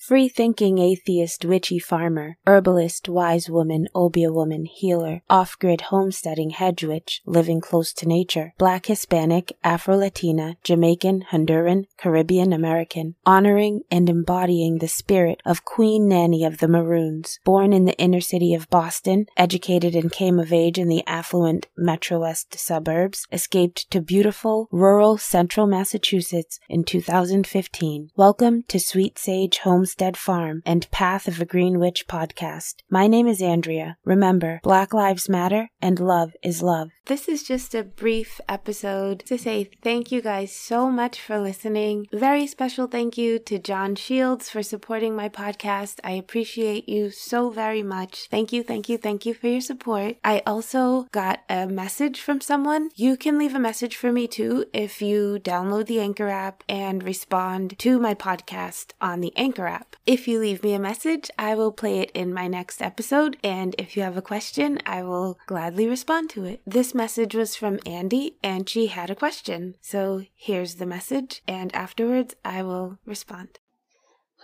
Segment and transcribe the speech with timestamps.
[0.00, 6.82] Free thinking atheist witchy farmer, herbalist wise woman obeah woman healer, off grid homesteading hedge
[6.82, 14.08] witch, living close to nature, black Hispanic, Afro Latina, Jamaican, Honduran, Caribbean American, honoring and
[14.08, 18.70] embodying the spirit of Queen Nanny of the Maroons, born in the inner city of
[18.70, 24.66] Boston, educated and came of age in the affluent Metro West suburbs, escaped to beautiful
[24.72, 28.08] rural central Massachusetts in 2015.
[28.16, 32.76] Welcome to Sweet Sage Homes Homestead Farm and Path of a Green Witch podcast.
[32.88, 33.96] My name is Andrea.
[34.04, 36.90] Remember, Black Lives Matter and love is love.
[37.06, 42.06] This is just a brief episode to say thank you guys so much for listening.
[42.12, 45.98] Very special thank you to John Shields for supporting my podcast.
[46.04, 48.28] I appreciate you so very much.
[48.30, 50.18] Thank you, thank you, thank you for your support.
[50.22, 52.90] I also got a message from someone.
[52.94, 57.02] You can leave a message for me too if you download the Anchor app and
[57.02, 59.96] respond to my podcast on the Anchor app app.
[60.06, 63.74] If you leave me a message, I will play it in my next episode, and
[63.78, 66.60] if you have a question, I will gladly respond to it.
[66.66, 69.76] This message was from Andy, and she had a question.
[69.80, 73.58] So here's the message, and afterwards, I will respond.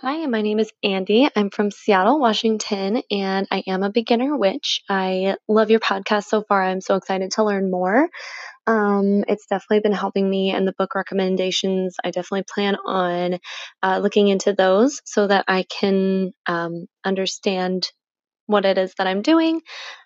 [0.01, 1.27] Hi, my name is Andy.
[1.35, 4.83] I'm from Seattle, Washington, and I am a beginner witch.
[4.87, 6.63] I love your podcast so far.
[6.63, 8.07] I'm so excited to learn more.
[8.67, 13.39] Um, it's definitely been helping me, and the book recommendations, I definitely plan on
[13.83, 17.89] uh, looking into those so that I can um, understand
[18.47, 19.61] what it is that I'm doing.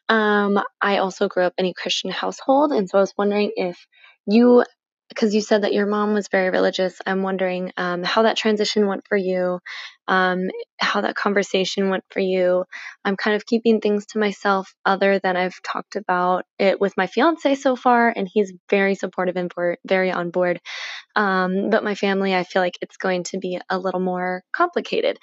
[0.10, 3.78] Um, I also grew up in a Christian household, and so I was wondering if
[4.28, 4.64] you
[5.10, 8.88] because you said that your mom was very religious, I'm wondering um, how that transition
[8.88, 9.60] went for you,
[10.08, 10.50] um,
[10.80, 12.66] how that conversation went for you.
[13.06, 17.08] I'm kind of keeping things to myself, other than I've talked about it with my
[17.08, 19.52] fiance so far, and he's very supportive and
[19.86, 20.60] very on board.
[21.16, 25.18] Um, but my family, I feel like it's going to be a little more complicated.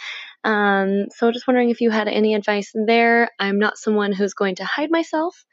[0.45, 3.29] Um, so just wondering if you had any advice there.
[3.39, 5.45] I'm not someone who's going to hide myself,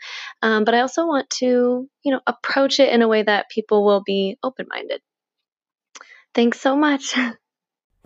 [0.41, 3.85] um, but I also want to, you know, approach it in a way that people
[3.85, 5.01] will be open minded.
[6.33, 7.15] Thanks so much.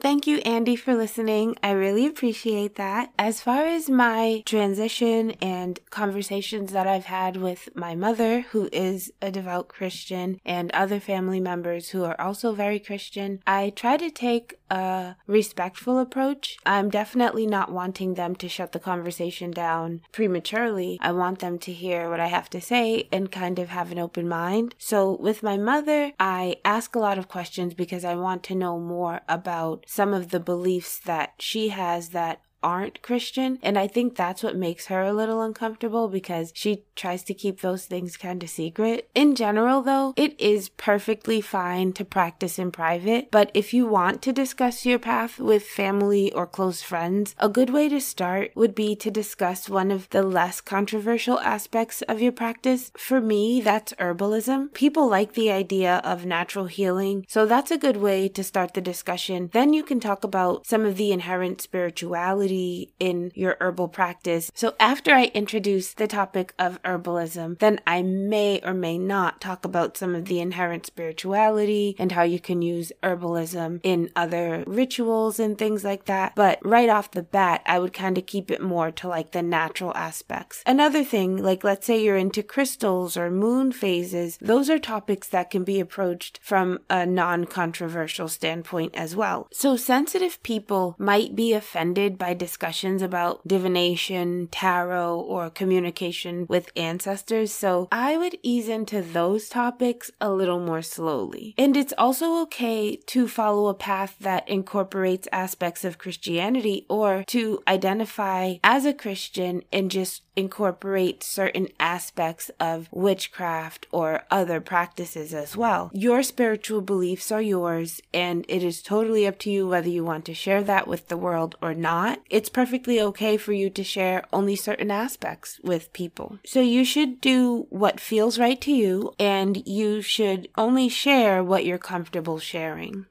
[0.02, 1.58] Thank you, Andy, for listening.
[1.62, 3.12] I really appreciate that.
[3.20, 9.12] As far as my transition and conversations that I've had with my mother, who is
[9.22, 14.10] a devout Christian, and other family members who are also very Christian, I try to
[14.10, 16.58] take a respectful approach.
[16.66, 20.98] I'm definitely not wanting them to shut the conversation down prematurely.
[21.02, 24.00] I want them to hear what I have to say and kind of have an
[24.00, 24.76] open mind.
[24.78, 28.80] So, with my mother, I ask a lot of questions because I want to know
[28.80, 33.60] more about some of the beliefs that she has that aren't Christian.
[33.62, 37.62] And I think that's what makes her a little uncomfortable because she tries to keep
[37.62, 39.10] those things kind of secret.
[39.16, 43.32] In general, though, it is perfectly fine to practice in private.
[43.32, 47.70] But if you want to discuss your path with family or close friends, a good
[47.70, 52.32] way to start would be to discuss one of the less controversial aspects of your
[52.32, 52.92] practice.
[52.98, 54.74] For me, that's herbalism.
[54.74, 58.82] People like the idea of natural healing, so that's a good way to start the
[58.82, 59.50] discussion.
[59.54, 64.52] Then you can talk about some of the inherent spirituality in your herbal practice.
[64.56, 69.66] So after I introduce the topic of herbalism, then I may or may not talk
[69.66, 75.40] about some of the inherent spirituality and how you can use herbalism in other rituals
[75.40, 76.34] and things like that.
[76.36, 79.42] But right off the bat, I would kind of keep it more to like the
[79.42, 80.64] natural aspects.
[80.66, 85.50] Another thing, like let's say you're into crystals or moon phases, those are topics that
[85.50, 89.48] can be approached from a non controversial standpoint as well.
[89.52, 97.52] So sensitive people might be offended by discussions about divination, tarot, or communication with ancestors,
[97.52, 101.54] so I would ease into those topics a little more slowly.
[101.58, 107.62] And it's also okay to follow a path that incorporates aspects of Christianity or to
[107.68, 115.58] identify as a Christian and just incorporate certain aspects of witchcraft or other practices as
[115.58, 115.92] well.
[115.94, 120.24] Your spiritual beliefs are yours, and it is totally up to you whether you want
[120.26, 122.20] to share that with the world or not.
[122.30, 126.40] It's perfectly okay for you to share only certain aspects with people.
[126.46, 131.66] So you should do what feels right to you, and you should only share what
[131.66, 133.08] you're comfortable sharing.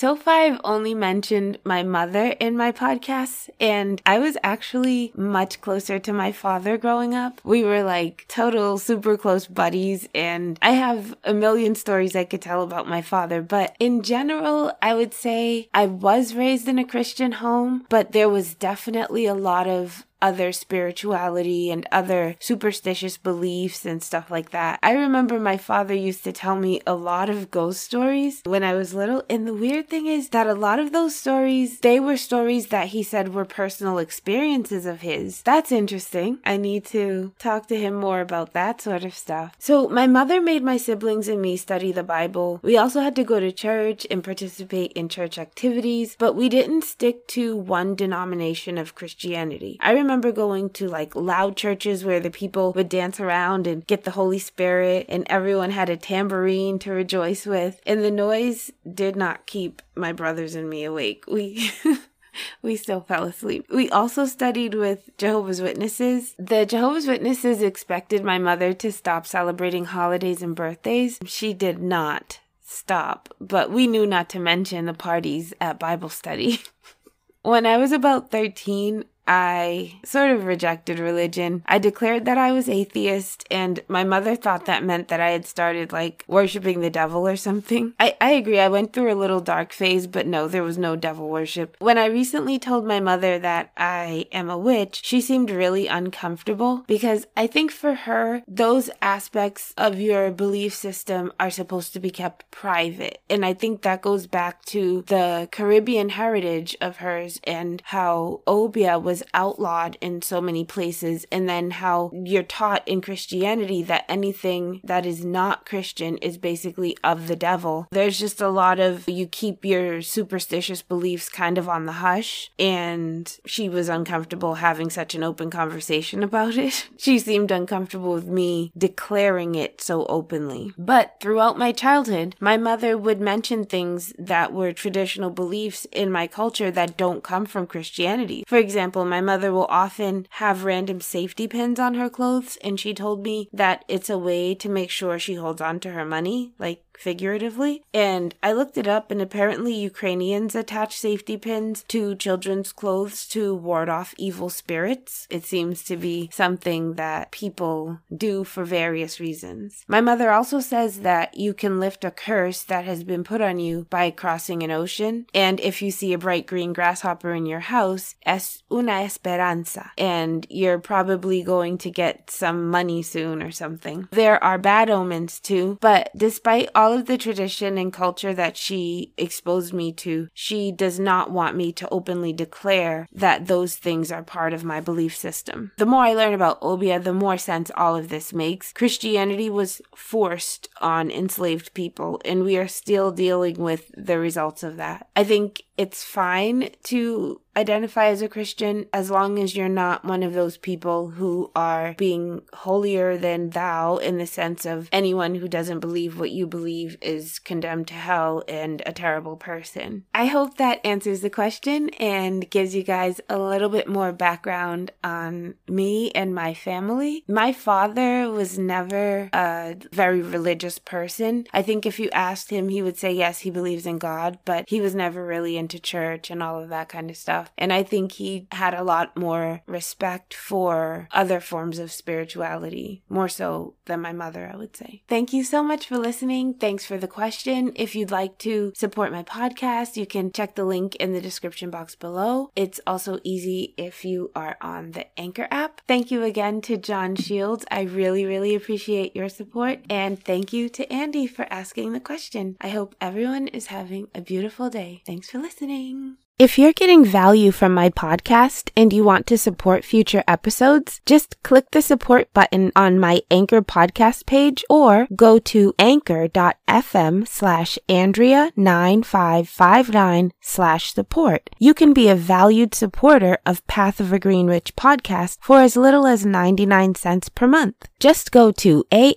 [0.00, 5.60] So far, I've only mentioned my mother in my podcasts, and I was actually much
[5.60, 7.38] closer to my father growing up.
[7.44, 12.40] We were like total super close buddies, and I have a million stories I could
[12.40, 13.42] tell about my father.
[13.42, 18.30] But in general, I would say I was raised in a Christian home, but there
[18.30, 24.78] was definitely a lot of other spirituality and other superstitious beliefs and stuff like that.
[24.82, 28.74] I remember my father used to tell me a lot of ghost stories when I
[28.74, 29.22] was little.
[29.28, 32.88] And the weird thing is that a lot of those stories, they were stories that
[32.88, 35.42] he said were personal experiences of his.
[35.42, 36.38] That's interesting.
[36.44, 39.54] I need to talk to him more about that sort of stuff.
[39.58, 42.60] So my mother made my siblings and me study the Bible.
[42.62, 46.84] We also had to go to church and participate in church activities, but we didn't
[46.84, 49.78] stick to one denomination of Christianity.
[49.80, 54.04] I remember going to like loud churches where the people would dance around and get
[54.04, 57.80] the Holy Spirit and everyone had a tambourine to rejoice with.
[57.86, 61.24] And the noise did not keep my brothers and me awake.
[61.28, 61.70] We
[62.62, 63.66] we still fell asleep.
[63.70, 66.34] We also studied with Jehovah's Witnesses.
[66.38, 71.18] The Jehovah's Witnesses expected my mother to stop celebrating holidays and birthdays.
[71.26, 76.60] She did not stop, but we knew not to mention the parties at Bible study.
[77.42, 81.62] when I was about 13, I sort of rejected religion.
[81.64, 85.46] I declared that I was atheist, and my mother thought that meant that I had
[85.46, 87.94] started like worshiping the devil or something.
[88.00, 90.96] I, I agree, I went through a little dark phase, but no, there was no
[90.96, 91.76] devil worship.
[91.78, 96.82] When I recently told my mother that I am a witch, she seemed really uncomfortable
[96.88, 102.10] because I think for her, those aspects of your belief system are supposed to be
[102.10, 103.20] kept private.
[103.30, 108.98] And I think that goes back to the Caribbean heritage of hers and how Obeah
[108.98, 114.80] was outlawed in so many places, and then how you're taught in Christianity that anything
[114.84, 117.88] that is not Christian is basically of the devil.
[117.90, 122.50] There's just a lot of you keep your superstitious beliefs kind of on the hush,
[122.58, 126.88] and she was uncomfortable having such an open conversation about it.
[126.96, 130.72] she seemed uncomfortable with me declaring it so openly.
[130.78, 136.26] But throughout my childhood, my mother would mention things that were traditional beliefs in my
[136.26, 138.44] culture that don't come from Christianity.
[138.46, 142.94] For example, my mother will often have random safety pins on her clothes, and she
[142.94, 146.52] told me that it's a way to make sure she holds on to her money,
[146.58, 147.82] like figuratively.
[147.92, 153.54] And I looked it up, and apparently, Ukrainians attach safety pins to children's clothes to
[153.54, 155.26] ward off evil spirits.
[155.30, 159.84] It seems to be something that people do for various reasons.
[159.88, 163.58] My mother also says that you can lift a curse that has been put on
[163.58, 165.26] you by crossing an ocean.
[165.34, 169.92] And if you see a bright green grasshopper in your house, es una esperanza.
[169.96, 174.08] And you're probably going to get some money soon or something.
[174.10, 178.56] There are bad omens too, but despite all all of the tradition and culture that
[178.56, 184.10] she exposed me to, she does not want me to openly declare that those things
[184.10, 185.70] are part of my belief system.
[185.76, 188.72] The more I learn about Obeah, the more sense all of this makes.
[188.72, 194.76] Christianity was forced on enslaved people, and we are still dealing with the results of
[194.78, 195.08] that.
[195.14, 200.22] I think it's fine to identify as a Christian as long as you're not one
[200.22, 205.48] of those people who are being holier than thou in the sense of anyone who
[205.48, 210.04] doesn't believe what you believe is condemned to hell and a terrible person.
[210.14, 214.92] I hope that answers the question and gives you guys a little bit more background
[215.02, 217.24] on me and my family.
[217.28, 221.46] My father was never a very religious person.
[221.52, 224.68] I think if you asked him, he would say yes, he believes in God, but
[224.68, 227.39] he was never really into church and all of that kind of stuff.
[227.56, 233.28] And I think he had a lot more respect for other forms of spirituality, more
[233.28, 235.02] so than my mother, I would say.
[235.08, 236.54] Thank you so much for listening.
[236.54, 237.72] Thanks for the question.
[237.76, 241.70] If you'd like to support my podcast, you can check the link in the description
[241.70, 242.50] box below.
[242.56, 245.80] It's also easy if you are on the Anchor app.
[245.86, 247.64] Thank you again to John Shields.
[247.70, 249.80] I really, really appreciate your support.
[249.88, 252.56] And thank you to Andy for asking the question.
[252.60, 255.02] I hope everyone is having a beautiful day.
[255.06, 256.16] Thanks for listening listening.
[256.40, 261.36] If you're getting value from my podcast and you want to support future episodes, just
[261.42, 270.30] click the support button on my Anchor podcast page or go to anchor.fm slash Andrea9559
[270.40, 271.50] slash support.
[271.58, 275.76] You can be a valued supporter of Path of a Green Witch podcast for as
[275.76, 277.86] little as 99 cents per month.
[277.98, 279.10] Just go to anchor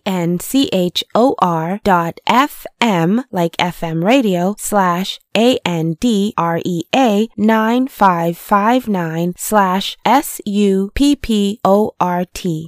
[1.86, 10.94] dot fm like FM radio slash A-N-D-R-E-A 9559 slash S-U-P-P-O-R-T.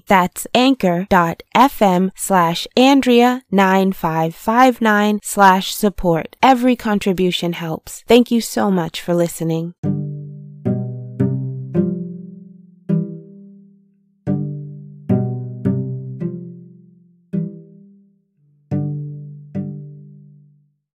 [0.08, 6.36] That's anchor.fm slash Andrea 9559 slash support.
[6.42, 8.04] Every contribution helps.
[8.08, 9.74] Thank you so much for listening.